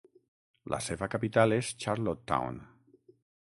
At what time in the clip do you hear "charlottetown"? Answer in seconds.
1.87-2.61